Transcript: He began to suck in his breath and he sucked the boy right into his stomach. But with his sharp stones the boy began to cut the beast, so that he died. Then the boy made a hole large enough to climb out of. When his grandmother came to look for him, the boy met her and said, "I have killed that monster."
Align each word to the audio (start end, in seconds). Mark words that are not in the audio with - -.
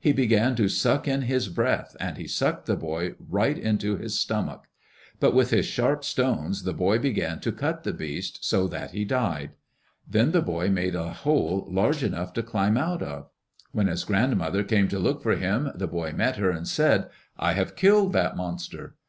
He 0.00 0.12
began 0.12 0.56
to 0.56 0.68
suck 0.68 1.06
in 1.06 1.22
his 1.22 1.48
breath 1.48 1.94
and 2.00 2.16
he 2.16 2.26
sucked 2.26 2.66
the 2.66 2.74
boy 2.74 3.14
right 3.20 3.56
into 3.56 3.96
his 3.96 4.18
stomach. 4.18 4.64
But 5.20 5.34
with 5.36 5.50
his 5.50 5.66
sharp 5.66 6.02
stones 6.02 6.64
the 6.64 6.72
boy 6.72 6.98
began 6.98 7.38
to 7.38 7.52
cut 7.52 7.84
the 7.84 7.92
beast, 7.92 8.44
so 8.44 8.66
that 8.66 8.90
he 8.90 9.04
died. 9.04 9.50
Then 10.04 10.32
the 10.32 10.42
boy 10.42 10.68
made 10.68 10.96
a 10.96 11.12
hole 11.12 11.64
large 11.70 12.02
enough 12.02 12.32
to 12.32 12.42
climb 12.42 12.76
out 12.76 13.04
of. 13.04 13.28
When 13.70 13.86
his 13.86 14.02
grandmother 14.02 14.64
came 14.64 14.88
to 14.88 14.98
look 14.98 15.22
for 15.22 15.36
him, 15.36 15.70
the 15.72 15.86
boy 15.86 16.10
met 16.10 16.38
her 16.38 16.50
and 16.50 16.66
said, 16.66 17.08
"I 17.38 17.52
have 17.52 17.76
killed 17.76 18.12
that 18.14 18.36
monster." 18.36 18.96